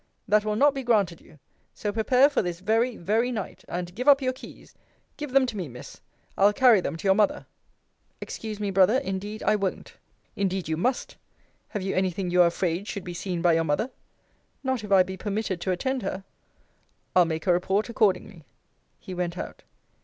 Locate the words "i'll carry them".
6.35-6.95